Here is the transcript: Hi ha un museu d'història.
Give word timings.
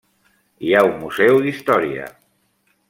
Hi 0.69 0.73
ha 0.77 0.81
un 0.87 0.95
museu 1.03 1.39
d'història. 1.45 2.11